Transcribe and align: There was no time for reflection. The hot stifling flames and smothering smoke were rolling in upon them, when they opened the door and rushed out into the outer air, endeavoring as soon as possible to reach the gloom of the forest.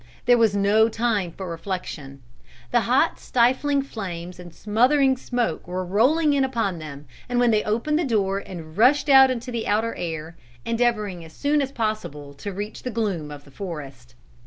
There 0.25 0.39
was 0.39 0.55
no 0.55 0.89
time 0.89 1.31
for 1.31 1.47
reflection. 1.47 2.23
The 2.71 2.79
hot 2.79 3.19
stifling 3.19 3.83
flames 3.83 4.39
and 4.39 4.51
smothering 4.51 5.15
smoke 5.15 5.67
were 5.67 5.85
rolling 5.85 6.33
in 6.33 6.43
upon 6.43 6.79
them, 6.79 7.05
when 7.29 7.51
they 7.51 7.63
opened 7.63 7.99
the 7.99 8.03
door 8.03 8.39
and 8.39 8.75
rushed 8.75 9.09
out 9.09 9.29
into 9.29 9.51
the 9.51 9.67
outer 9.67 9.93
air, 9.93 10.35
endeavoring 10.65 11.23
as 11.23 11.33
soon 11.33 11.61
as 11.61 11.71
possible 11.71 12.33
to 12.33 12.51
reach 12.51 12.81
the 12.81 12.89
gloom 12.89 13.29
of 13.29 13.43
the 13.43 13.51
forest. 13.51 14.15